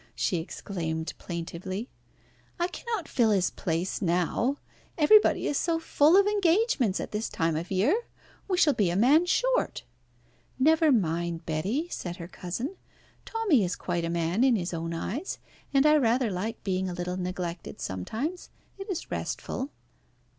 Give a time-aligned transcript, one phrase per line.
[0.15, 1.87] she exclaimed plaintively.
[2.59, 4.57] "I cannot fill his place now.
[4.97, 8.07] Everybody is so full of engagements at this time of the year.
[8.47, 9.83] We shall be a man short."
[10.57, 12.77] "Never mind, Betty," said her cousin.
[13.25, 15.37] "Tommy is quite a man in his own eyes,
[15.71, 18.49] and I rather like being a little neglected sometimes.
[18.79, 19.69] It is restful."